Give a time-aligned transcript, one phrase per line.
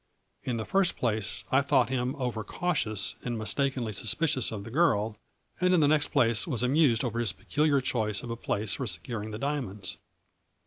[0.43, 4.71] In the first place I thought him over cautious and mistakenly sus picious of the
[4.71, 5.15] girl,
[5.59, 8.87] and in the next place was amused over his peculiar choice of a place for
[8.87, 9.97] securing the diamonds.